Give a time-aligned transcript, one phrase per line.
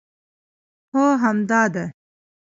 [0.93, 1.85] هو همدا ده